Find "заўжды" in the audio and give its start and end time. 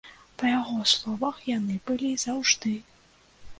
2.25-2.75